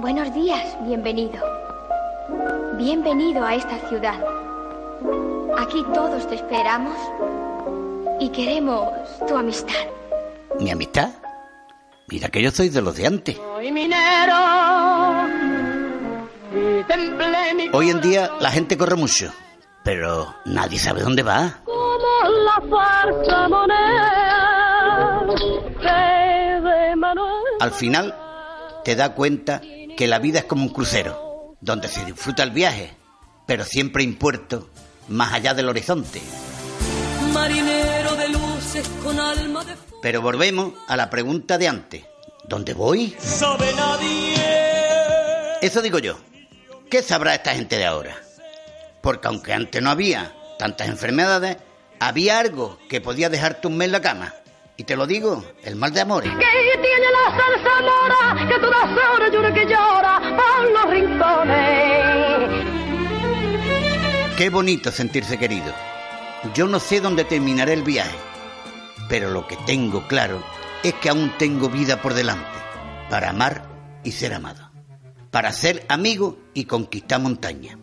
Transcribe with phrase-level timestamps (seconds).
[0.00, 1.44] Buenos días, bienvenido.
[2.78, 4.18] Bienvenido a esta ciudad.
[5.58, 6.96] Aquí todos te esperamos
[8.18, 8.88] y queremos
[9.28, 9.74] tu amistad.
[10.58, 11.10] ¿Mi amistad?
[12.08, 13.36] Mira que yo soy de los de antes.
[13.36, 14.36] Soy minero.
[16.54, 19.30] Y temblé mi Hoy en día la gente corre mucho,
[19.84, 21.58] pero nadie sabe dónde va.
[21.66, 21.98] como
[22.46, 25.26] la farsa moneda
[25.78, 27.44] que de Manuel.
[27.60, 28.14] Al final
[28.82, 29.60] te das cuenta
[30.00, 32.90] que la vida es como un crucero, donde se disfruta el viaje,
[33.46, 34.70] pero siempre hay puerto
[35.08, 36.22] más allá del horizonte.
[37.34, 39.74] Marinero de luces con alma de.
[40.00, 42.04] Pero volvemos a la pregunta de antes.
[42.48, 43.14] ¿Dónde voy?
[43.18, 44.36] Sabe nadie.
[45.60, 46.16] Eso digo yo.
[46.90, 48.16] ¿Qué sabrá esta gente de ahora?
[49.02, 51.58] Porque aunque antes no había tantas enfermedades,
[51.98, 54.34] había algo que podía dejarte un mes en la cama.
[54.80, 56.32] Y te lo digo, el mal de amores.
[56.32, 56.38] Que
[56.80, 62.64] tiene la salsa mora, que todas horas llora que llora por los rincones.
[64.38, 65.70] Qué bonito sentirse querido.
[66.54, 68.16] Yo no sé dónde terminaré el viaje,
[69.06, 70.42] pero lo que tengo claro
[70.82, 72.48] es que aún tengo vida por delante
[73.10, 73.68] para amar
[74.02, 74.70] y ser amado,
[75.30, 77.76] para ser amigo y conquistar montaña.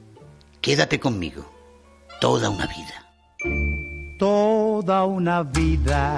[0.62, 1.46] Quédate conmigo
[2.20, 4.18] toda una vida.
[4.18, 6.18] toda una vida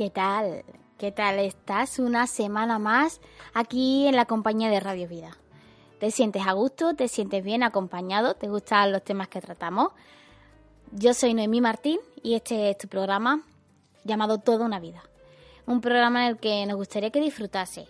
[0.00, 0.64] ¿Qué tal?
[0.96, 3.20] ¿Qué tal estás una semana más
[3.52, 5.36] aquí en la compañía de Radio Vida?
[5.98, 6.94] ¿Te sientes a gusto?
[6.94, 8.32] ¿Te sientes bien acompañado?
[8.32, 9.92] ¿Te gustan los temas que tratamos?
[10.90, 13.42] Yo soy Noemí Martín y este es tu programa
[14.02, 15.02] llamado Toda una vida.
[15.66, 17.86] Un programa en el que nos gustaría que disfrutase.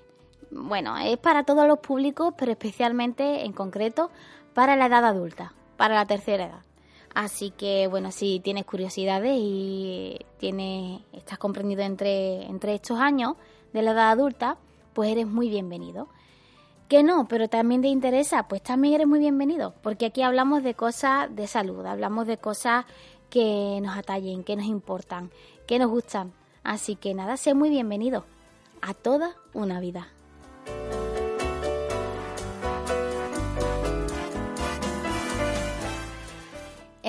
[0.50, 4.10] Bueno, es para todos los públicos, pero especialmente en concreto
[4.53, 6.69] para la edad adulta, para la tercera edad.
[7.15, 13.34] Así que, bueno, si tienes curiosidades y tienes, estás comprendido entre, entre estos años
[13.72, 14.59] de la edad adulta,
[14.93, 16.09] pues eres muy bienvenido.
[16.88, 20.75] Que no, pero también te interesa, pues también eres muy bienvenido, porque aquí hablamos de
[20.75, 22.84] cosas de salud, hablamos de cosas
[23.28, 25.31] que nos atallen, que nos importan,
[25.66, 26.32] que nos gustan.
[26.65, 28.25] Así que nada, sé muy bienvenido
[28.82, 30.09] a toda una vida.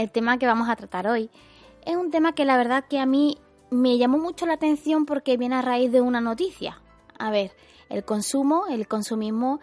[0.02, 1.30] El tema que vamos a tratar hoy
[1.86, 3.38] es un tema que la verdad que a mí
[3.70, 6.82] me llamó mucho la atención porque viene a raíz de una noticia.
[7.18, 7.52] A ver,
[7.90, 9.60] el consumo, el consumismo,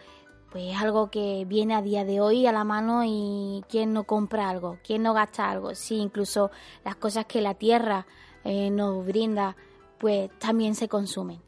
[0.50, 4.04] pues es algo que viene a día de hoy a la mano y quién no
[4.04, 5.74] compra algo, quién no gasta algo.
[5.74, 6.50] Sí, incluso
[6.84, 8.06] las cosas que la tierra
[8.44, 9.56] eh, nos brinda,
[9.98, 11.40] pues también se consumen.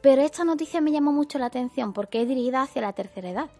[0.00, 3.50] Pero esta noticia me llamó mucho la atención porque es dirigida hacia la tercera edad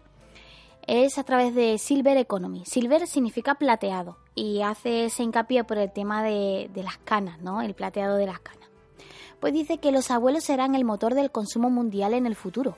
[0.89, 2.63] es a través de Silver Economy.
[2.65, 7.61] Silver significa plateado y hace ese hincapié por el tema de, de, las canas, ¿no?
[7.61, 8.67] El plateado de las canas.
[9.39, 12.75] Pues dice que los abuelos serán el motor del consumo mundial en el futuro,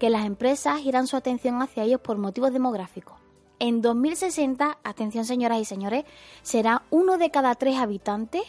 [0.00, 3.16] que las empresas girán su atención hacia ellos por motivos demográficos.
[3.60, 6.04] En 2060, atención señoras y señores,
[6.42, 8.42] será uno de cada tres habitantes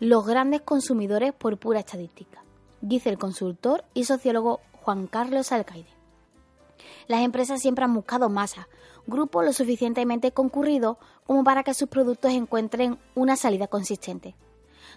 [0.00, 2.42] los grandes consumidores por pura estadística,
[2.80, 5.93] dice el consultor y sociólogo Juan Carlos Alcaide.
[7.06, 8.68] Las empresas siempre han buscado masa,
[9.06, 14.34] grupo lo suficientemente concurrido como para que sus productos encuentren una salida consistente.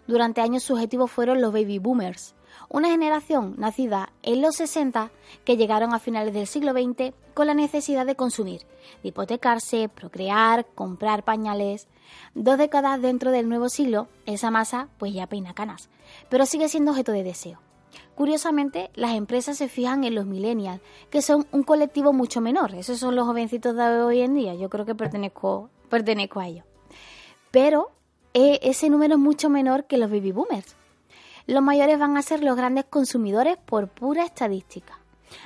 [0.07, 2.35] Durante años sus objetivos fueron los baby boomers,
[2.69, 5.11] una generación nacida en los 60
[5.45, 8.61] que llegaron a finales del siglo XX con la necesidad de consumir,
[9.03, 11.87] de hipotecarse, procrear, comprar pañales.
[12.33, 15.89] Dos décadas dentro del nuevo siglo, esa masa pues ya peina canas,
[16.29, 17.59] pero sigue siendo objeto de deseo.
[18.15, 22.73] Curiosamente, las empresas se fijan en los millennials, que son un colectivo mucho menor.
[22.73, 24.55] Esos son los jovencitos de hoy en día.
[24.55, 25.69] Yo creo que pertenezco,
[26.35, 26.65] a ellos.
[27.51, 27.91] Pero
[28.33, 30.75] eh, ese número es mucho menor que los baby boomers.
[31.45, 34.99] Los mayores van a ser los grandes consumidores por pura estadística.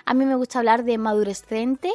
[0.05, 1.91] A mí me gusta hablar de madurescente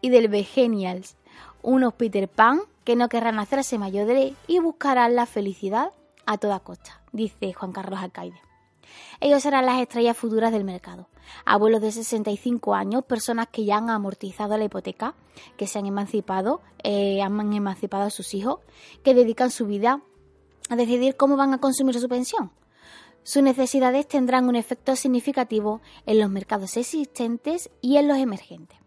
[0.00, 1.16] y del vegenials,
[1.62, 5.92] unos Peter Pan que no querrán hacerse mayores y buscarán la felicidad
[6.24, 8.47] a toda costa, dice Juan Carlos Alcaide.
[9.20, 11.08] Ellos serán las estrellas futuras del mercado.
[11.44, 15.14] Abuelos de 65 años, personas que ya han amortizado la hipoteca,
[15.56, 18.60] que se han emancipado, eh, han emancipado a sus hijos,
[19.02, 20.02] que dedican su vida
[20.70, 22.52] a decidir cómo van a consumir su pensión.
[23.22, 28.78] Sus necesidades tendrán un efecto significativo en los mercados existentes y en los emergentes.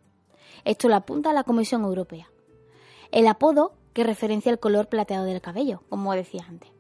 [0.65, 2.31] Esto lo apunta la Comisión Europea.
[3.11, 6.71] El apodo que referencia el color plateado del cabello, como decía antes.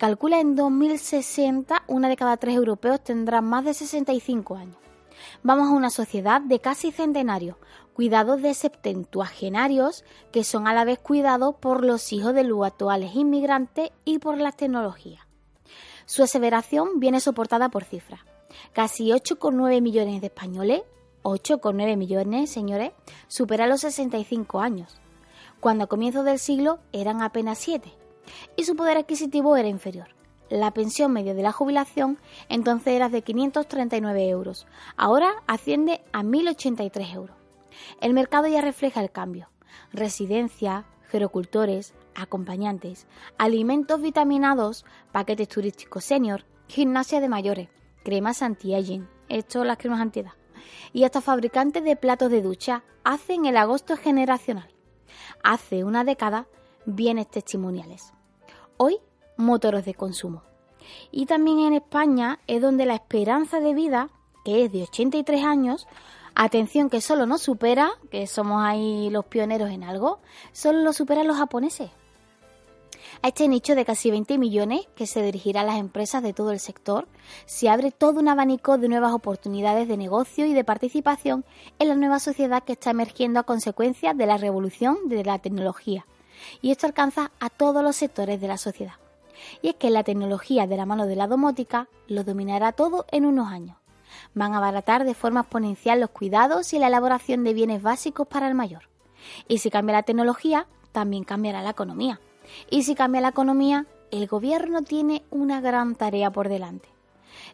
[0.00, 4.78] Calcula en 2060 una de cada tres europeos tendrá más de 65 años.
[5.42, 7.58] Vamos a una sociedad de casi centenarios,
[7.92, 13.14] cuidados de septentuagenarios que son a la vez cuidados por los hijos de los actuales
[13.14, 15.20] inmigrantes y por las tecnologías.
[16.06, 18.20] Su aseveración viene soportada por cifras.
[18.72, 20.80] Casi 8,9 millones de españoles,
[21.24, 22.92] 8,9 millones, señores,
[23.28, 24.98] superan los 65 años,
[25.60, 27.99] cuando a comienzos del siglo eran apenas 7,
[28.56, 30.08] y su poder adquisitivo era inferior.
[30.48, 32.18] La pensión media de la jubilación
[32.48, 34.66] entonces era de 539 euros,
[34.96, 37.36] ahora asciende a 1.083 euros.
[38.00, 39.48] El mercado ya refleja el cambio.
[39.92, 43.06] Residencia, gerocultores, acompañantes,
[43.38, 47.68] alimentos vitaminados, paquetes turísticos senior, gimnasia de mayores,
[48.04, 50.32] cremas anti-aging, esto las cremas anti-edad,
[50.92, 54.68] y hasta fabricantes de platos de ducha hacen el agosto generacional.
[55.42, 56.46] Hace una década,
[56.86, 58.12] bienes testimoniales.
[58.82, 58.96] Hoy,
[59.36, 60.42] motores de consumo.
[61.12, 64.08] Y también en España es donde la esperanza de vida,
[64.42, 65.86] que es de 83 años,
[66.34, 70.20] atención que solo nos supera, que somos ahí los pioneros en algo,
[70.52, 71.90] solo lo superan los japoneses.
[73.20, 76.50] A este nicho de casi 20 millones que se dirigirá a las empresas de todo
[76.50, 77.06] el sector,
[77.44, 81.44] se abre todo un abanico de nuevas oportunidades de negocio y de participación
[81.78, 86.06] en la nueva sociedad que está emergiendo a consecuencia de la revolución de la tecnología.
[86.60, 88.94] Y esto alcanza a todos los sectores de la sociedad.
[89.62, 93.24] Y es que la tecnología de la mano de la domótica lo dominará todo en
[93.24, 93.76] unos años.
[94.34, 98.48] Van a abaratar de forma exponencial los cuidados y la elaboración de bienes básicos para
[98.48, 98.88] el mayor.
[99.48, 102.20] Y si cambia la tecnología, también cambiará la economía.
[102.70, 106.88] Y si cambia la economía, el gobierno tiene una gran tarea por delante.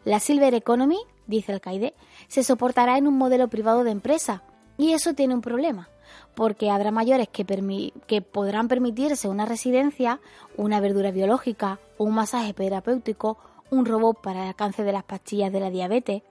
[0.03, 1.93] La Silver Economy, dice el CAIDE,
[2.27, 4.43] se soportará en un modelo privado de empresa.
[4.77, 5.89] Y eso tiene un problema,
[6.35, 10.19] porque habrá mayores que, podrán permitirse una residencia,
[10.55, 13.37] una verdura biológica, un masaje terapéutico,
[13.69, 16.23] un robot para el alcance de las pastillas de la diabetes.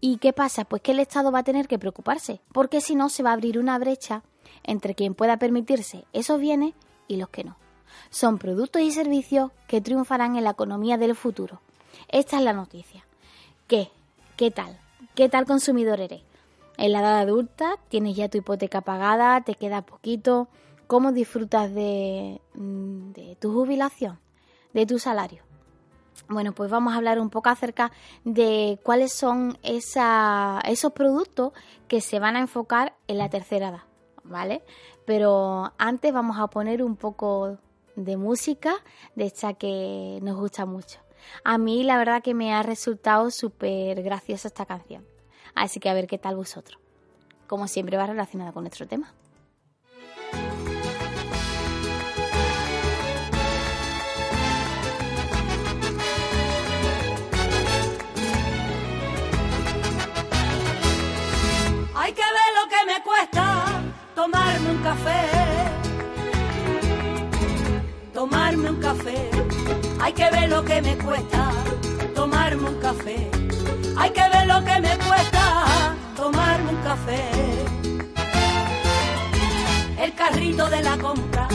[0.00, 0.64] ¿Y qué pasa?
[0.64, 3.34] Pues que el Estado va a tener que preocuparse, porque si no se va a
[3.34, 4.22] abrir una brecha
[4.64, 6.74] entre quien pueda permitirse esos bienes
[7.08, 7.56] y los que no.
[8.10, 11.60] Son productos y servicios que triunfarán en la economía del futuro.
[12.08, 13.04] Esta es la noticia.
[13.66, 13.90] ¿Qué?
[14.36, 14.78] ¿Qué tal?
[15.14, 16.22] ¿Qué tal consumidor eres?
[16.78, 20.48] En la edad adulta tienes ya tu hipoteca pagada, te queda poquito.
[20.86, 24.18] ¿Cómo disfrutas de, mm, de tu jubilación,
[24.72, 25.42] de tu salario?
[26.28, 27.92] Bueno, pues vamos a hablar un poco acerca
[28.24, 31.52] de cuáles son esos productos
[31.88, 33.82] que se van a enfocar en la tercera edad,
[34.24, 34.62] ¿vale?
[35.04, 37.58] Pero antes vamos a poner un poco
[37.96, 38.74] de música
[39.14, 41.00] de esta que nos gusta mucho.
[41.44, 45.11] A mí la verdad que me ha resultado súper graciosa esta canción.
[45.54, 46.78] Así que a ver qué tal vosotros.
[47.46, 49.12] Como siempre va relacionada con nuestro tema.
[61.94, 63.82] Hay que ver lo que me cuesta
[64.14, 65.62] tomarme un café
[68.22, 69.30] tomarme un café.
[70.00, 71.50] Hay que ver lo que me cuesta
[72.14, 73.28] tomarme un café.
[73.96, 75.21] Hay que ver lo que me cuesta
[76.22, 77.24] tomarme un café.
[80.04, 81.48] El carrito de la compra,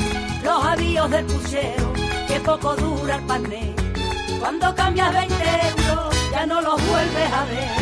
[0.43, 1.87] los avíos del puchero,
[2.27, 3.65] que poco dura el pané.
[4.41, 5.35] Cuando cambias 20
[5.71, 7.79] euros, ya no los vuelves a ver.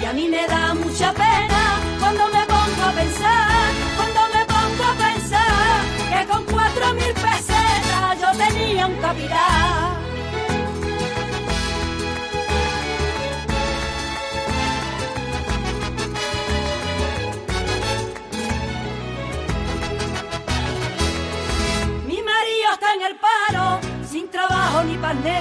[0.00, 1.62] Y a mí me da mucha pena
[2.00, 3.68] cuando me pongo a pensar,
[3.98, 5.78] cuando me pongo a pensar
[6.12, 9.57] que con cuatro mil pesetas yo tenía un capital.
[24.84, 25.40] Ni pané.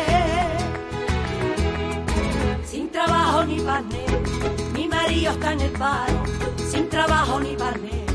[2.66, 4.06] Sin trabajo ni pané.
[4.74, 6.24] Mi marido está en el paro,
[6.72, 8.06] sin trabajo ni pané.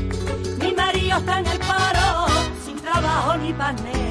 [0.59, 2.25] Mi marido está en el paro,
[2.65, 4.01] sin trabajo ni pané.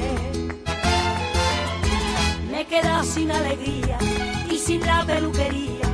[2.51, 3.99] Me he quedado sin alegría
[4.51, 5.87] y sin la peluquería.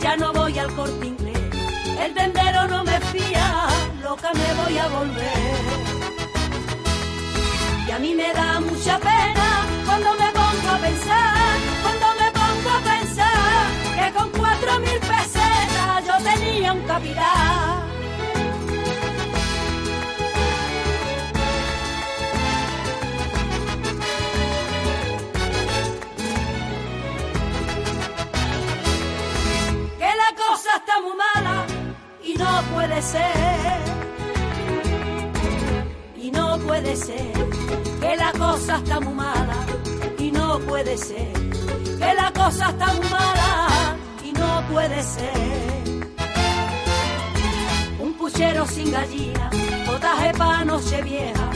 [0.00, 1.38] Ya no voy al corte inglés.
[2.04, 3.66] El tendero no me fía,
[4.02, 5.64] loca me voy a volver.
[7.86, 9.53] Y a mí me da mucha pena
[38.54, 39.56] cosa está muy mala
[40.16, 41.32] y no puede ser,
[41.98, 46.04] que la cosa está muy mala y no puede ser.
[47.98, 49.50] Un puchero sin gallina,
[49.86, 51.50] potaje pa' noche vieja,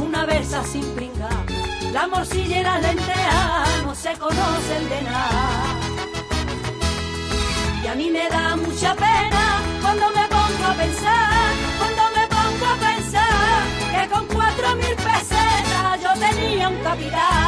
[0.00, 1.44] una versa sin pringar,
[1.92, 5.54] la morcilla y las lentejas no se conocen de nada.
[7.84, 9.44] Y a mí me da mucha pena
[9.82, 14.99] cuando me pongo a pensar, cuando me pongo a pensar que con cuatro mil
[16.96, 17.39] tenía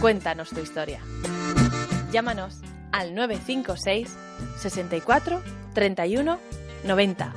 [0.00, 0.98] Cuéntanos tu historia.
[2.10, 4.16] Llámanos al 956
[4.56, 5.42] 64
[5.74, 6.38] 31
[6.84, 7.34] 90.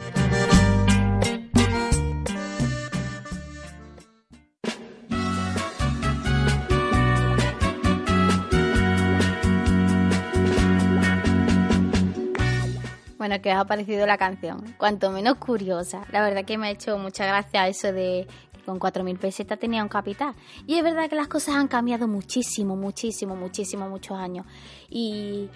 [13.17, 14.73] Bueno, ¿qué os ha parecido la canción?
[14.77, 16.05] Cuanto menos curiosa.
[16.13, 18.25] La verdad que me ha hecho mucha gracia eso de
[18.65, 20.33] con 4.000 pesetas tenía un capital.
[20.67, 24.45] Y es verdad que las cosas han cambiado muchísimo, muchísimo, muchísimo, muchos años.
[24.89, 25.49] Y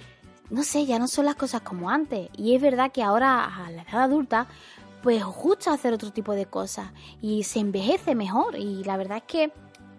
[0.50, 2.30] no sé, ya no son las cosas como antes.
[2.38, 4.48] Y es verdad que ahora, a la edad adulta,
[5.04, 6.92] pues gusta hacer otro tipo de cosas.
[7.22, 8.58] Y se envejece mejor.
[8.58, 9.52] Y la verdad es que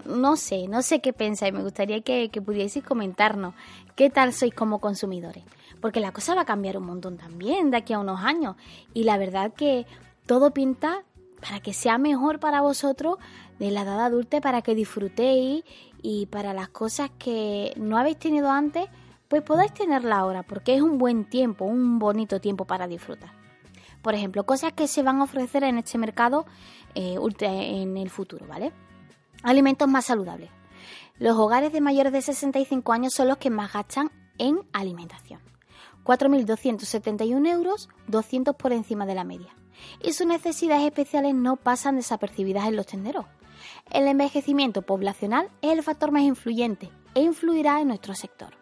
[0.04, 1.52] no sé, no sé qué pensáis.
[1.52, 3.54] Me gustaría que, que pudieseis comentarnos
[3.94, 5.44] qué tal sois como consumidores.
[5.80, 8.56] Porque la cosa va a cambiar un montón también de aquí a unos años.
[8.94, 9.86] Y la verdad que
[10.26, 11.04] todo pinta
[11.40, 13.18] para que sea mejor para vosotros
[13.58, 15.64] de la edad adulta, para que disfrutéis
[16.02, 18.88] y para las cosas que no habéis tenido antes,
[19.28, 23.30] pues podáis tenerla ahora, porque es un buen tiempo, un bonito tiempo para disfrutar.
[24.02, 26.46] Por ejemplo, cosas que se van a ofrecer en este mercado
[26.94, 28.72] eh, en el futuro, ¿vale?
[29.42, 30.50] Alimentos más saludables.
[31.18, 35.40] Los hogares de mayores de 65 años son los que más gastan en alimentación.
[36.04, 39.54] 4.271 euros, 200 por encima de la media.
[40.02, 43.26] Y sus necesidades especiales no pasan desapercibidas en los tenderos.
[43.90, 48.54] El envejecimiento poblacional es el factor más influyente e influirá en nuestro sector.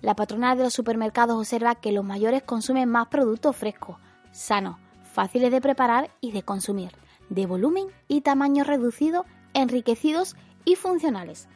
[0.00, 3.96] La patronal de los supermercados observa que los mayores consumen más productos frescos,
[4.32, 4.76] sanos,
[5.12, 6.92] fáciles de preparar y de consumir,
[7.28, 11.48] de volumen y tamaño reducido, enriquecidos y funcionales.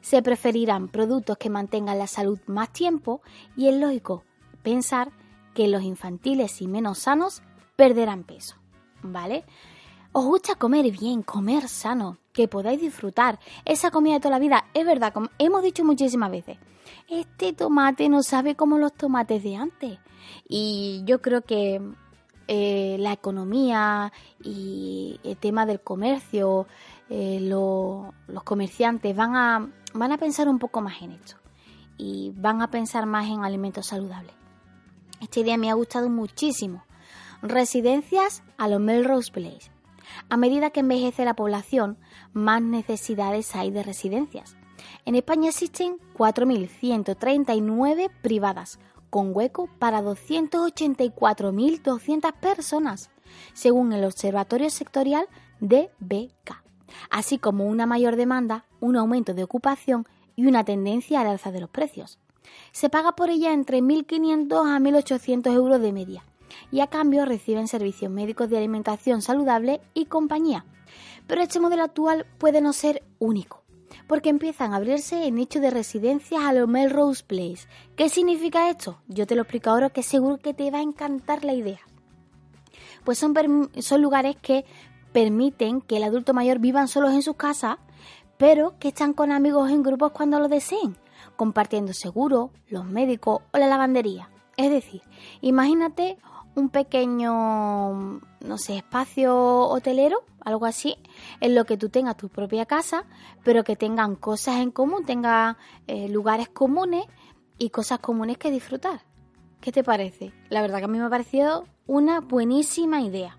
[0.00, 3.20] Se preferirán productos que mantengan la salud más tiempo
[3.56, 4.24] y es lógico
[4.62, 5.10] pensar
[5.54, 7.42] que los infantiles y menos sanos
[7.76, 8.56] perderán peso,
[9.02, 9.44] ¿vale?
[10.12, 14.64] Os gusta comer bien, comer sano, que podáis disfrutar esa comida de toda la vida.
[14.72, 16.58] Es verdad, como hemos dicho muchísimas veces,
[17.08, 19.98] este tomate no sabe como los tomates de antes.
[20.48, 21.80] Y yo creo que
[22.48, 26.66] eh, la economía y el tema del comercio,
[27.10, 31.36] eh, lo- los comerciantes van a, van a pensar un poco más en esto
[31.98, 34.32] y van a pensar más en alimentos saludables.
[35.20, 36.84] Esta idea me ha gustado muchísimo.
[37.42, 39.70] Residencias a los Melrose Place.
[40.28, 41.96] A medida que envejece la población,
[42.32, 44.56] más necesidades hay de residencias.
[45.04, 48.78] En España existen 4.139 privadas,
[49.10, 53.10] con hueco para 284.200 personas,
[53.52, 55.28] según el Observatorio Sectorial
[55.60, 56.62] de BK,
[57.10, 61.60] así como una mayor demanda, un aumento de ocupación y una tendencia al alza de
[61.60, 62.18] los precios.
[62.72, 66.22] Se paga por ella entre 1.500 a 1.800 euros de media
[66.70, 70.64] y a cambio reciben servicios médicos de alimentación saludable y compañía.
[71.26, 73.62] Pero este modelo actual puede no ser único,
[74.06, 77.66] porque empiezan a abrirse en nichos de residencias a los Melrose Place.
[77.96, 79.00] ¿Qué significa esto?
[79.08, 81.80] Yo te lo explico ahora que seguro que te va a encantar la idea.
[83.04, 83.34] Pues son,
[83.78, 84.64] son lugares que
[85.12, 87.78] permiten que el adulto mayor vivan solos en sus casas,
[88.36, 90.96] pero que están con amigos en grupos cuando lo deseen,
[91.36, 94.28] compartiendo seguro, los médicos o la lavandería.
[94.56, 95.02] Es decir,
[95.40, 96.18] imagínate
[96.56, 100.96] un pequeño, no sé, espacio hotelero, algo así,
[101.40, 103.04] en lo que tú tengas tu propia casa,
[103.44, 107.04] pero que tengan cosas en común, tenga eh, lugares comunes
[107.58, 109.02] y cosas comunes que disfrutar.
[109.60, 110.32] ¿Qué te parece?
[110.48, 113.38] La verdad que a mí me ha parecido una buenísima idea.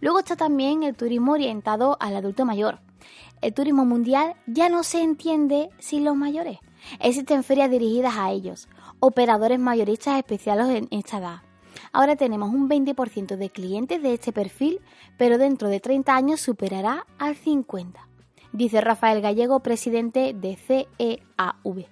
[0.00, 2.80] Luego está también el turismo orientado al adulto mayor.
[3.40, 6.58] El turismo mundial ya no se entiende sin los mayores.
[7.00, 8.68] Existen ferias dirigidas a ellos,
[9.00, 11.51] operadores mayoristas especiales en esta edad.
[11.92, 14.80] Ahora tenemos un 20% de clientes de este perfil,
[15.16, 17.94] pero dentro de 30 años superará al 50%,
[18.52, 21.86] dice Rafael Gallego, presidente de CEAV.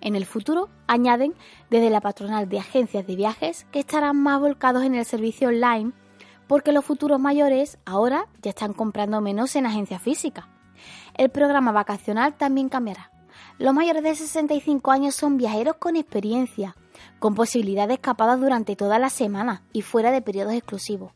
[0.00, 1.34] En el futuro, añaden
[1.70, 5.92] desde la patronal de agencias de viajes que estarán más volcados en el servicio online
[6.46, 10.44] porque los futuros mayores ahora ya están comprando menos en agencias físicas.
[11.14, 13.10] El programa vacacional también cambiará.
[13.58, 16.76] Los mayores de 65 años son viajeros con experiencia,
[17.18, 21.12] con posibilidad de escapadas durante toda la semana y fuera de periodos exclusivos.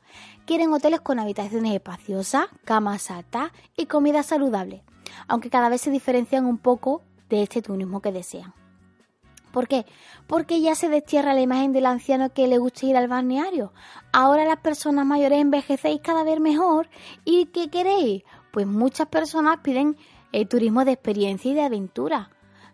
[0.46, 4.82] Quieren hoteles con habitaciones espaciosas, camas altas y comida saludable,
[5.26, 8.54] aunque cada vez se diferencian un poco de este turismo que desean.
[9.52, 9.86] ¿Por qué?
[10.26, 13.72] Porque ya se destierra la imagen del anciano que le gusta ir al balneario.
[14.12, 16.88] Ahora las personas mayores envejecéis cada vez mejor.
[17.24, 18.24] ¿Y qué queréis?
[18.52, 19.96] Pues muchas personas piden
[20.32, 22.30] el turismo de experiencia y de aventura.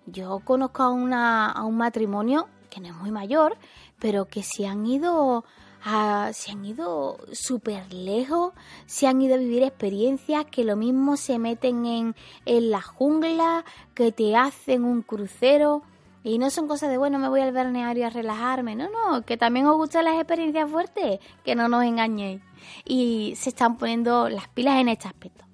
[0.06, 3.56] Yo conozco a un matrimonio que no es muy mayor,
[3.98, 5.44] pero que se han ido
[5.84, 8.52] a, han ido súper lejos,
[8.86, 12.16] se han ido a vivir experiencias que lo mismo se meten en,
[12.46, 13.64] en la jungla,
[13.94, 15.82] que te hacen un crucero.
[16.26, 18.74] Y no son cosas de, bueno, me voy al balneario a relajarme.
[18.74, 22.40] No, no, que también os gustan las experiencias fuertes, que no nos engañéis.
[22.86, 25.44] Y se están poniendo las pilas en este aspecto.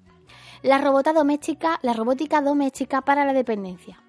[0.61, 4.01] La robota doméstica, la robótica doméstica para la dependencia.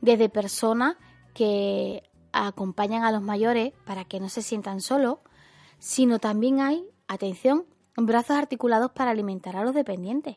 [0.00, 0.96] Desde personas
[1.34, 5.18] que acompañan a los mayores para que no se sientan solos,
[5.78, 7.64] sino también hay, atención,
[7.96, 10.36] brazos articulados para alimentar a los dependientes.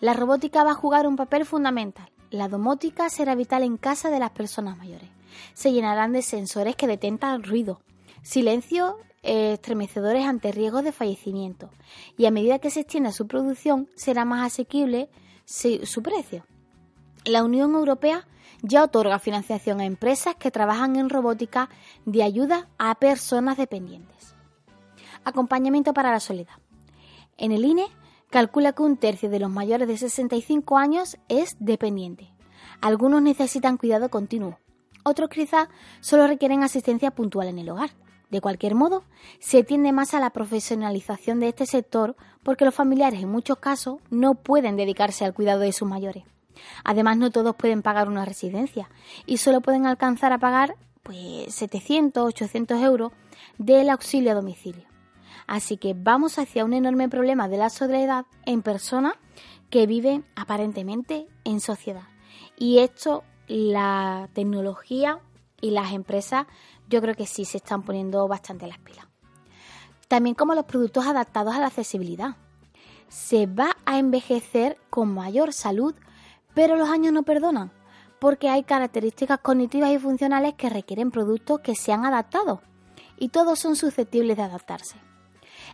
[0.00, 2.10] La robótica va a jugar un papel fundamental.
[2.30, 5.08] La domótica será vital en casa de las personas mayores.
[5.54, 7.80] Se llenarán de sensores que detentan ruido,
[8.22, 11.70] silencio eh, estremecedores ante riesgos de fallecimiento.
[12.16, 15.08] Y a medida que se extienda su producción, será más asequible
[15.44, 16.44] su precio.
[17.24, 18.26] La Unión Europea
[18.62, 21.68] ya otorga financiación a empresas que trabajan en robótica
[22.06, 24.34] de ayuda a personas dependientes.
[25.24, 26.54] Acompañamiento para la soledad.
[27.36, 27.86] En el INE
[28.30, 32.32] calcula que un tercio de los mayores de 65 años es dependiente.
[32.80, 34.58] Algunos necesitan cuidado continuo,
[35.04, 35.68] otros quizás
[36.00, 37.90] solo requieren asistencia puntual en el hogar.
[38.30, 39.04] De cualquier modo,
[39.40, 43.98] se tiende más a la profesionalización de este sector porque los familiares en muchos casos
[44.10, 46.24] no pueden dedicarse al cuidado de sus mayores.
[46.84, 48.88] Además, no todos pueden pagar una residencia
[49.26, 53.12] y solo pueden alcanzar a pagar pues 700, 800 euros
[53.58, 54.86] del auxilio a domicilio.
[55.46, 59.14] Así que vamos hacia un enorme problema de la soledad en personas
[59.70, 62.04] que viven aparentemente en sociedad.
[62.56, 65.20] Y esto, la tecnología
[65.60, 66.46] y las empresas,
[66.88, 69.06] yo creo que sí se están poniendo bastante las pilas.
[70.08, 72.36] También como los productos adaptados a la accesibilidad.
[73.08, 75.94] Se va a envejecer con mayor salud,
[76.54, 77.70] pero los años no perdonan,
[78.18, 82.60] porque hay características cognitivas y funcionales que requieren productos que sean adaptados,
[83.18, 84.96] y todos son susceptibles de adaptarse.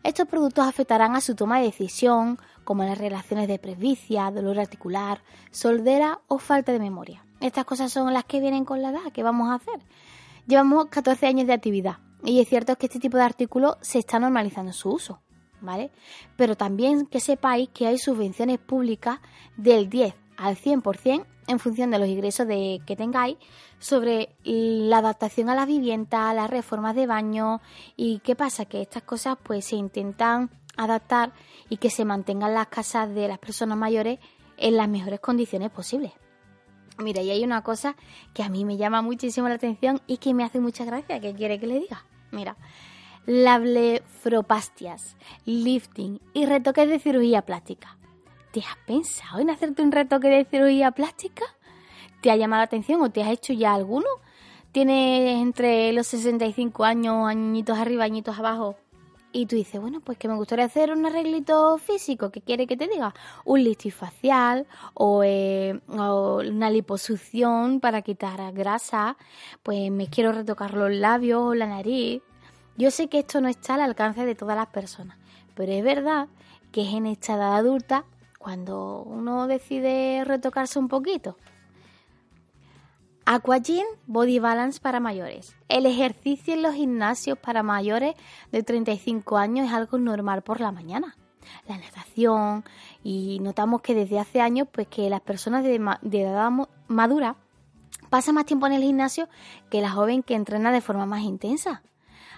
[0.03, 5.23] Estos productos afectarán a su toma de decisión, como las relaciones de presbicia, dolor articular,
[5.51, 7.25] soldera o falta de memoria.
[7.41, 9.81] Estas cosas son las que vienen con la edad, ¿qué vamos a hacer?
[10.47, 14.19] Llevamos 14 años de actividad y es cierto que este tipo de artículos se está
[14.19, 15.21] normalizando su uso,
[15.61, 15.91] ¿vale?
[16.37, 19.21] Pero también que sepáis que hay subvenciones públicas
[19.57, 23.37] del 10 al 100% en función de los ingresos de, que tengáis
[23.79, 27.61] sobre la adaptación a la vivienda, las reformas de baño
[27.97, 31.33] y qué pasa que estas cosas pues se intentan adaptar
[31.69, 34.21] y que se mantengan las casas de las personas mayores
[34.57, 36.13] en las mejores condiciones posibles.
[36.99, 37.97] Mira, y hay una cosa
[38.35, 41.35] que a mí me llama muchísimo la atención y que me hace mucha gracia, que
[41.35, 42.05] quiere que le diga.
[42.31, 42.57] Mira,
[43.27, 47.98] la blefaropastias, lifting y retoques de cirugía plástica.
[48.53, 51.45] ¿Te has pensado en hacerte un retoque de cirugía plástica?
[52.23, 54.07] ¿Te ha llamado la atención o te has hecho ya alguno?
[54.73, 58.77] ¿Tienes entre los 65 años, añitos arriba, añitos abajo?
[59.33, 62.79] Y tú dices, bueno, pues que me gustaría hacer un arreglito físico, ¿qué quiere que
[62.79, 63.15] te diga?
[63.45, 69.19] Un lifting facial o, eh, o, una liposucción para quitar grasa,
[69.63, 72.23] pues me quiero retocar los labios o la nariz.
[72.79, 75.19] Yo sé que esto no está al alcance de todas las personas,
[75.55, 76.29] pero es verdad
[76.73, 78.07] que es en esta edad adulta
[78.39, 81.37] cuando uno decide retocarse un poquito.
[83.27, 85.55] Aquagym Body Balance para mayores.
[85.69, 88.15] El ejercicio en los gimnasios para mayores
[88.53, 91.15] de 35 años es algo normal por la mañana.
[91.67, 92.65] La natación
[93.05, 96.51] y notamos que desde hace años pues que las personas de, de edad
[96.87, 97.37] madura
[98.09, 99.29] pasan más tiempo en el gimnasio
[99.71, 101.83] que la joven que entrena de forma más intensa.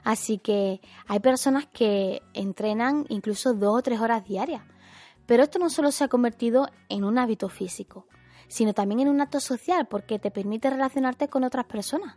[0.03, 4.63] Así que hay personas que entrenan incluso dos o tres horas diarias.
[5.31, 8.09] Pero esto no solo se ha convertido en un hábito físico,
[8.49, 12.17] sino también en un acto social porque te permite relacionarte con otras personas.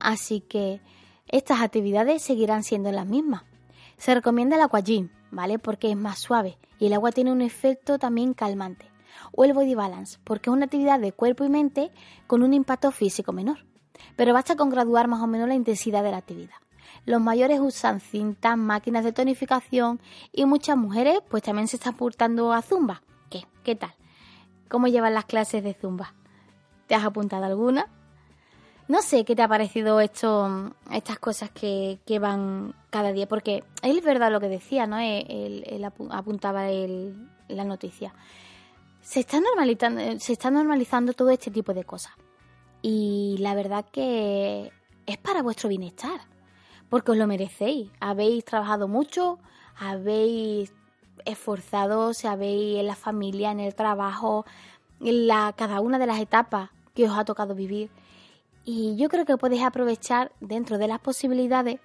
[0.00, 0.80] Así que
[1.28, 3.42] estas actividades seguirán siendo las mismas.
[3.98, 5.58] Se recomienda el aquagym, ¿vale?
[5.58, 8.90] Porque es más suave y el agua tiene un efecto también calmante.
[9.32, 11.90] O el body balance, porque es una actividad de cuerpo y mente
[12.26, 13.66] con un impacto físico menor.
[14.16, 16.56] Pero basta con graduar más o menos la intensidad de la actividad.
[17.04, 20.00] Los mayores usan cintas, máquinas de tonificación
[20.32, 23.02] y muchas mujeres pues también se están apuntando a zumba.
[23.30, 23.46] ¿Qué?
[23.64, 23.94] ¿Qué tal?
[24.68, 26.14] ¿Cómo llevan las clases de zumba?
[26.86, 27.88] ¿Te has apuntado alguna?
[28.88, 34.04] No sé qué te ha parecido esto, estas cosas que, van cada día, porque es
[34.04, 34.98] verdad lo que decía, ¿no?
[34.98, 38.12] Él, apuntaba la noticia.
[39.00, 42.12] Se está, normalizando, se está normalizando todo este tipo de cosas.
[42.82, 44.72] Y la verdad que
[45.06, 46.20] es para vuestro bienestar
[46.92, 47.90] porque os lo merecéis.
[48.00, 49.38] Habéis trabajado mucho,
[49.78, 50.74] habéis
[51.24, 54.44] esforzado, se habéis en la familia, en el trabajo,
[55.00, 57.88] en la, cada una de las etapas que os ha tocado vivir.
[58.66, 61.80] Y yo creo que podéis aprovechar dentro de las posibilidades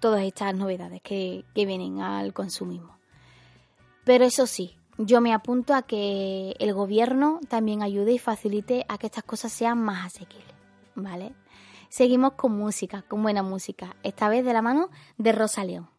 [0.00, 2.96] todas estas novedades que, que vienen al consumismo.
[4.04, 8.96] Pero eso sí, yo me apunto a que el gobierno también ayude y facilite a
[8.96, 10.56] que estas cosas sean más asequibles,
[10.94, 11.34] ¿vale?
[11.90, 15.90] Seguimos con música, con buena música, esta vez de la mano de Rosa León.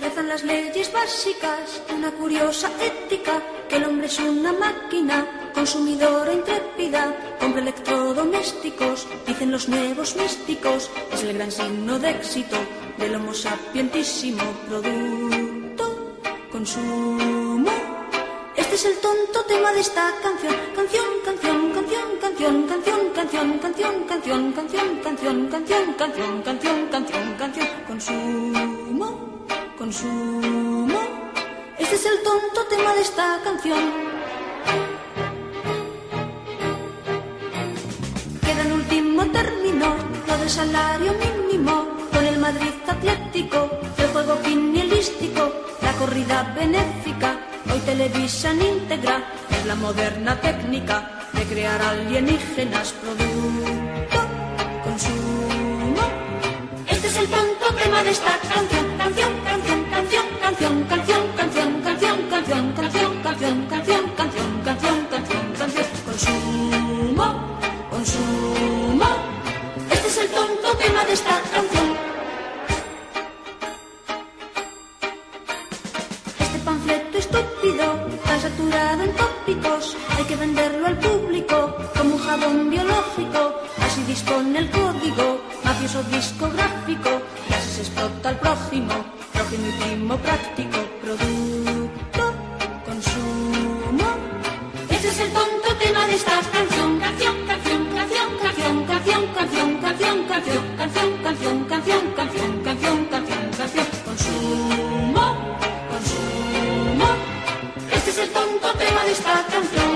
[0.00, 7.36] Rezan las leyes básicas, una curiosa ética, que el hombre es una máquina, consumidora intrépida,
[7.40, 12.56] compra electrodomésticos, dicen los nuevos místicos, es el gran signo de éxito
[12.98, 16.18] del homo sapientísimo producto,
[16.52, 17.31] consumo.
[18.72, 20.54] Este es el tonto tema de esta canción.
[20.74, 27.68] Canción, canción, canción, canción, canción, canción, canción, canción, canción, canción, canción, canción, canción, canción, canción.
[27.86, 31.00] Consumo, consumo.
[31.78, 33.92] Este es el tonto tema de esta canción.
[38.40, 45.52] Queda en último término lo del salario mínimo con el Madrid Atlético, el juego quinielístico,
[45.82, 47.41] la corrida benéfica
[47.82, 54.18] Hoy televisan íntegra es la moderna técnica de crear alienígenas producto,
[54.84, 56.02] consumo.
[56.86, 59.41] Este es el punto tema de esta canción, canción,
[96.12, 103.04] esta canción, canción, canción, canción, canción, canción, canción, canción, canción, canción, canción, canción, canción, canción,
[103.06, 104.82] canción, canción, consumo.
[109.12, 109.92] esta canción.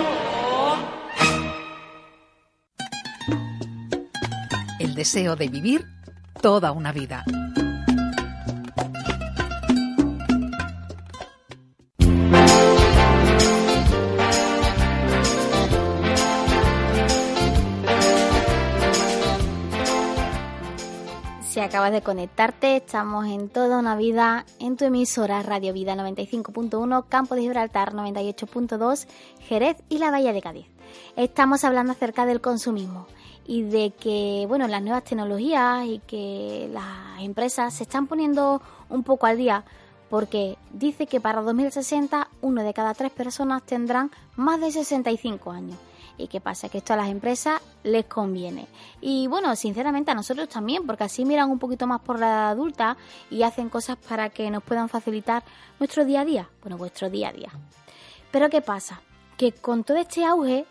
[4.79, 5.87] El deseo de vivir
[6.43, 7.25] toda una vida.
[21.67, 27.35] Acabas de conectarte, estamos en toda una vida en tu emisora Radio Vida 95.1, Campo
[27.35, 29.09] de Gibraltar 98.2,
[29.41, 30.67] Jerez y la Bahía de Cádiz.
[31.17, 33.09] Estamos hablando acerca del consumismo
[33.45, 39.03] y de que, bueno, las nuevas tecnologías y que las empresas se están poniendo un
[39.03, 39.65] poco al día
[40.09, 45.77] porque dice que para 2060 uno de cada tres personas tendrán más de 65 años
[46.19, 46.69] ¿Y qué pasa?
[46.69, 48.67] Que esto a las empresas les conviene.
[49.01, 52.97] Y bueno, sinceramente a nosotros también, porque así miran un poquito más por la adulta
[53.31, 55.43] y hacen cosas para que nos puedan facilitar
[55.79, 56.51] nuestro día a día.
[56.63, 57.51] Bueno, vuestro día a día.
[58.31, 59.03] Pero ¿qué pasa?
[59.37, 60.67] Que con todo este auge,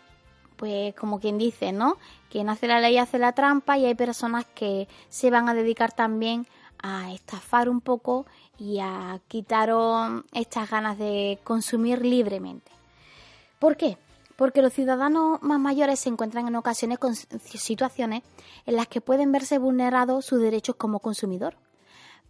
[0.56, 1.96] pues como quien dice, ¿no?
[2.30, 5.92] Quien hace la ley hace la trampa y hay personas que se van a dedicar
[5.92, 6.46] también
[6.82, 8.26] a estafar un poco
[8.58, 12.70] y a quitaros estas ganas de consumir libremente.
[13.58, 13.96] ¿Por qué?
[14.36, 18.22] Porque los ciudadanos más mayores se encuentran en ocasiones con situaciones
[18.66, 21.56] en las que pueden verse vulnerados sus derechos como consumidor.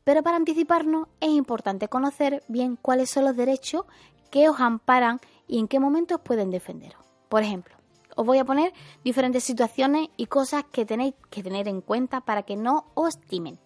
[0.05, 3.87] Pero para anticiparnos es importante conocer bien cuáles son los derechos
[4.31, 7.01] que os amparan y en qué momentos pueden defenderos.
[7.29, 7.75] Por ejemplo,
[8.15, 8.73] os voy a poner
[9.05, 13.59] diferentes situaciones y cosas que tenéis que tener en cuenta para que no os timen.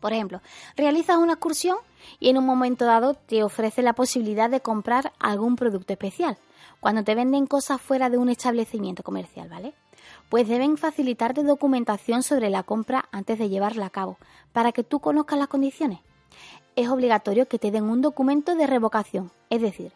[0.00, 0.42] Por ejemplo,
[0.76, 1.78] realizas una excursión
[2.20, 6.36] y en un momento dado te ofrece la posibilidad de comprar algún producto especial,
[6.80, 9.74] cuando te venden cosas fuera de un establecimiento comercial, ¿vale?
[10.28, 14.18] Pues deben facilitarte documentación sobre la compra antes de llevarla a cabo,
[14.52, 16.00] para que tú conozcas las condiciones.
[16.76, 19.92] Es obligatorio que te den un documento de revocación, es decir,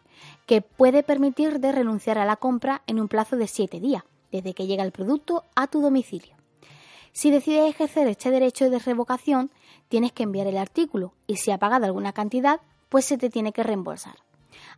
[0.46, 4.54] que puede permitir de renunciar a la compra en un plazo de 7 días, desde
[4.54, 6.36] que llega el producto a tu domicilio.
[7.12, 9.50] Si decides ejercer este derecho de revocación,
[9.88, 13.52] tienes que enviar el artículo y si ha pagado alguna cantidad, pues se te tiene
[13.52, 14.14] que reembolsar.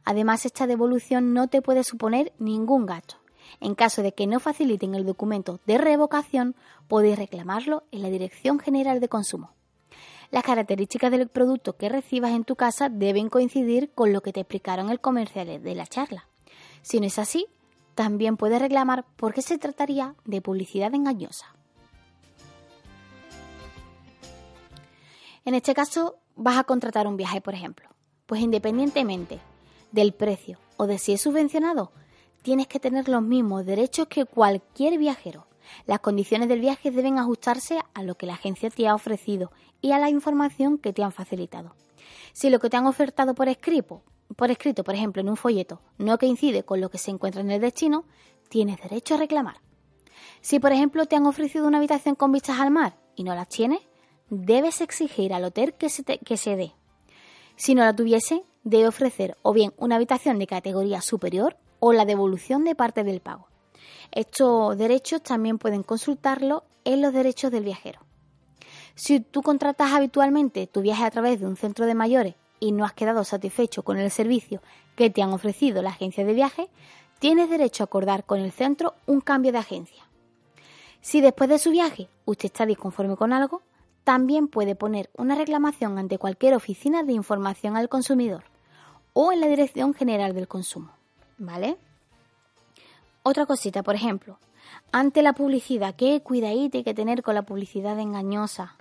[0.04, 3.16] Además, esta devolución no te puede suponer ningún gasto.
[3.60, 6.54] En caso de que no faciliten el documento de revocación,
[6.88, 9.52] podéis reclamarlo en la Dirección General de Consumo.
[10.30, 14.40] Las características del producto que recibas en tu casa deben coincidir con lo que te
[14.40, 16.28] explicaron el comercial de la charla.
[16.82, 17.46] Si no es así,
[17.94, 21.54] también puedes reclamar porque se trataría de publicidad engañosa.
[25.44, 27.88] En este caso, vas a contratar un viaje, por ejemplo.
[28.26, 29.40] Pues independientemente
[29.92, 31.92] del precio o de si es subvencionado,
[32.42, 35.46] tienes que tener los mismos derechos que cualquier viajero.
[35.86, 39.92] Las condiciones del viaje deben ajustarse a lo que la agencia te ha ofrecido y
[39.92, 41.74] a la información que te han facilitado.
[42.32, 44.02] Si lo que te han ofertado por escrito,
[44.36, 47.50] por escrito, por ejemplo, en un folleto, no coincide con lo que se encuentra en
[47.50, 48.04] el destino,
[48.48, 49.60] tienes derecho a reclamar.
[50.40, 53.44] Si, por ejemplo, te han ofrecido una habitación con vistas al mar y no la
[53.44, 53.80] tienes,
[54.30, 56.72] debes exigir al hotel que se, que se dé.
[57.56, 62.04] Si no la tuviese, debe ofrecer o bien una habitación de categoría superior o la
[62.04, 63.48] devolución de parte del pago.
[64.12, 68.00] Estos derechos también pueden consultarlo en los derechos del viajero.
[68.94, 72.84] Si tú contratas habitualmente tu viaje a través de un centro de mayores y no
[72.84, 74.60] has quedado satisfecho con el servicio
[74.96, 76.68] que te han ofrecido la agencia de viaje,
[77.18, 80.04] tienes derecho a acordar con el centro un cambio de agencia.
[81.00, 83.62] Si después de su viaje usted está disconforme con algo,
[84.04, 88.44] también puede poner una reclamación ante cualquier oficina de información al consumidor
[89.12, 90.92] o en la Dirección General del Consumo.
[91.38, 91.76] ¿Vale?
[93.22, 94.38] Otra cosita, por ejemplo,
[94.92, 98.76] ante la publicidad, qué cuidadito hay que tener con la publicidad engañosa.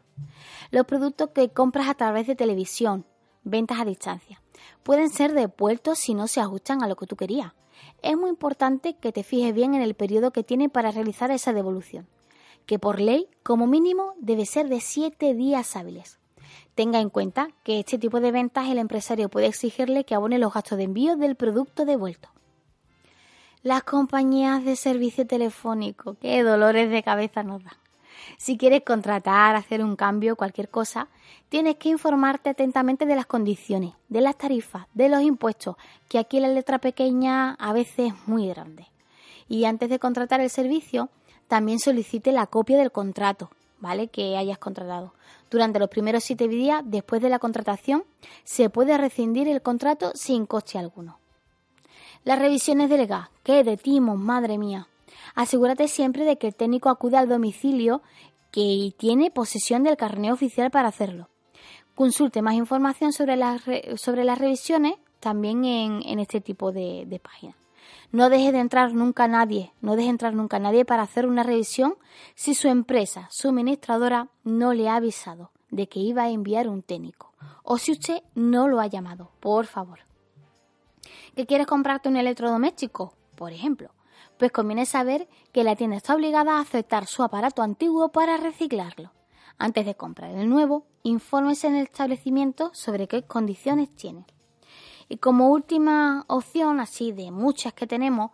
[0.71, 3.05] Los productos que compras a través de televisión,
[3.43, 4.41] ventas a distancia,
[4.84, 7.53] pueden ser devueltos si no se ajustan a lo que tú querías.
[8.01, 11.53] Es muy importante que te fijes bien en el periodo que tiene para realizar esa
[11.53, 12.08] devolución,
[12.69, 16.19] que por ley, como mínimo, debe ser de 7 días hábiles.
[16.75, 20.53] Tenga en cuenta que este tipo de ventas el empresario puede exigirle que abone los
[20.53, 22.29] gastos de envío del producto devuelto.
[23.63, 27.73] Las compañías de servicio telefónico, qué dolores de cabeza nos dan.
[28.38, 31.08] Si quieres contratar, hacer un cambio, cualquier cosa,
[31.49, 35.75] tienes que informarte atentamente de las condiciones, de las tarifas, de los impuestos,
[36.08, 38.86] que aquí la letra pequeña a veces es muy grande.
[39.47, 41.10] Y antes de contratar el servicio,
[41.49, 44.07] también solicite la copia del contrato, ¿vale?
[44.07, 45.13] Que hayas contratado.
[45.49, 48.03] Durante los primeros siete días después de la contratación,
[48.43, 51.17] se puede rescindir el contrato sin coste alguno.
[52.23, 53.29] Las revisiones del gas.
[53.43, 54.88] ¡Qué de timo, madre mía!
[55.33, 58.03] Asegúrate siempre de que el técnico acude al domicilio
[58.51, 61.29] que tiene posesión del carnet oficial para hacerlo.
[61.95, 63.62] Consulte más información sobre las,
[63.95, 67.55] sobre las revisiones también en, este tipo de, de páginas.
[68.11, 71.95] No deje de entrar nunca nadie, no deje entrar nunca nadie para hacer una revisión
[72.35, 77.33] si su empresa suministradora no le ha avisado de que iba a enviar un técnico
[77.63, 79.99] o si usted no lo ha llamado, por favor
[81.35, 83.91] que quieres comprarte un electrodoméstico, por ejemplo,
[84.37, 89.13] pues conviene saber que la tienda está obligada a aceptar su aparato antiguo para reciclarlo.
[89.57, 94.25] Antes de comprar el nuevo, infórmese en el establecimiento sobre qué condiciones tiene.
[95.09, 98.31] Y como última opción, así de muchas que tenemos,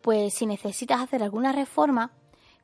[0.00, 2.12] pues si necesitas hacer alguna reforma,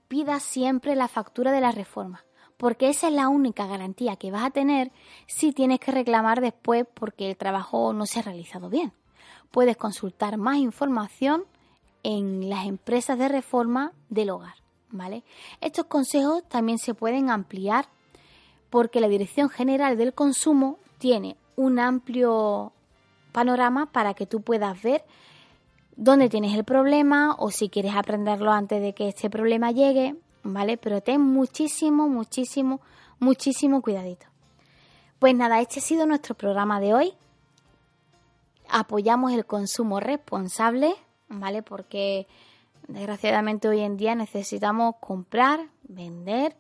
[0.09, 2.25] pida siempre la factura de la reforma,
[2.57, 4.93] porque esa es la única garantía que vas a tener
[5.27, 8.93] si tienes que reclamar después porque el trabajo no se ha realizado bien
[9.51, 11.45] puedes consultar más información
[12.03, 14.55] en las empresas de reforma del hogar.
[14.91, 15.25] ¿vale?
[15.61, 17.89] Estos consejos también se pueden ampliar
[18.71, 22.73] porque la Dirección General del Consumo tiene un amplio
[23.33, 25.05] panorama para que tú puedas ver
[25.97, 30.15] dónde tienes el problema o si quieres aprenderlo antes de que este problema llegue,
[30.45, 30.77] ¿vale?
[30.77, 32.81] Pero ten muchísimo, muchísimo,
[33.19, 34.27] muchísimo cuidadito.
[35.19, 37.13] Pues nada, este ha sido nuestro programa de hoy.
[38.71, 40.95] Apoyamos el consumo responsable,
[41.29, 41.63] ¿vale?
[41.63, 42.29] Porque
[42.87, 46.55] desgraciadamente hoy en día necesitamos comprar, vender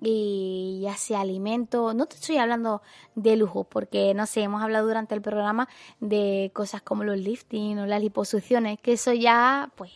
[0.00, 2.82] y ya sea alimento, no te estoy hablando
[3.14, 5.68] de lujo, porque no sé, hemos hablado durante el programa
[6.00, 9.92] de cosas como los lifting o las liposucciones, que eso ya pues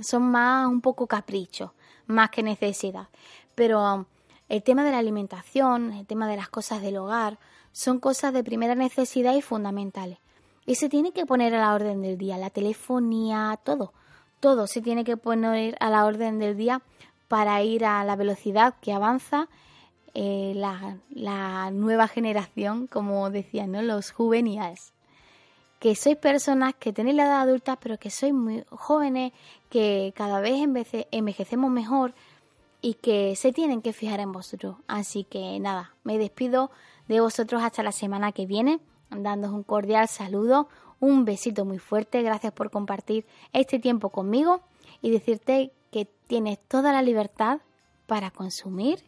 [0.00, 1.70] son más un poco caprichos,
[2.06, 3.08] más que necesidad.
[3.54, 4.06] Pero
[4.48, 7.38] el tema de la alimentación, el tema de las cosas del hogar,
[7.72, 10.18] son cosas de primera necesidad y fundamentales.
[10.64, 13.92] Y se tiene que poner a la orden del día, la telefonía, todo,
[14.40, 16.82] todo se tiene que poner a la orden del día
[17.28, 19.48] para ir a la velocidad que avanza
[20.14, 23.82] eh, la, nueva generación, como decían ¿no?
[23.82, 24.92] los juveniles.
[25.78, 29.32] Que sois personas que tenéis la edad adulta, pero que sois muy jóvenes,
[29.68, 30.54] que cada vez
[31.10, 32.14] envejecemos mejor
[32.80, 34.76] y que se tienen que fijar en vosotros.
[34.86, 36.70] Así que nada, me despido
[37.08, 42.22] de vosotros hasta la semana que viene, dándos un cordial saludo, un besito muy fuerte,
[42.22, 44.60] gracias por compartir este tiempo conmigo
[45.02, 47.60] y decirte que tienes toda la libertad
[48.06, 49.02] para consumir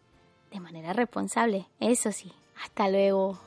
[0.51, 1.67] de manera responsable.
[1.81, 2.33] Eso sí,
[2.65, 3.39] hasta luego.